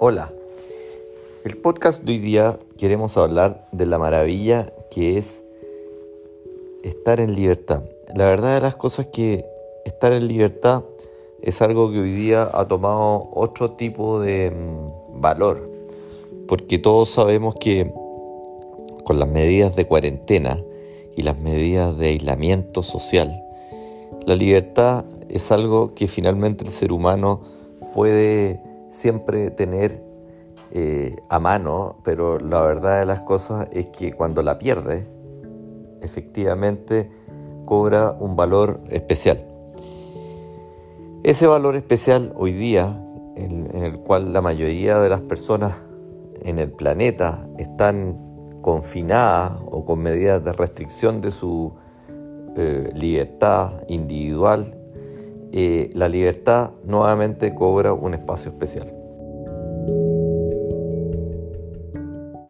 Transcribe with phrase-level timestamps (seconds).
[0.00, 0.32] Hola,
[1.42, 5.44] el podcast de hoy día queremos hablar de la maravilla que es
[6.84, 7.82] estar en libertad.
[8.14, 9.44] La verdad de las cosas es que
[9.84, 10.84] estar en libertad
[11.42, 15.68] es algo que hoy día ha tomado otro tipo de mm, valor,
[16.46, 17.92] porque todos sabemos que
[19.02, 20.62] con las medidas de cuarentena
[21.16, 23.42] y las medidas de aislamiento social,
[24.26, 27.40] la libertad es algo que finalmente el ser humano
[27.92, 30.02] puede siempre tener
[30.70, 35.06] eh, a mano, pero la verdad de las cosas es que cuando la pierde,
[36.02, 37.10] efectivamente
[37.64, 39.44] cobra un valor especial.
[41.22, 43.02] Ese valor especial hoy día,
[43.36, 45.82] en, el cual la mayoría de las personas
[46.42, 48.16] en el planeta están
[48.62, 51.72] confinadas o con medidas de restricción de su
[52.56, 54.77] eh, libertad individual,
[55.52, 58.92] eh, la libertad nuevamente cobra un espacio especial.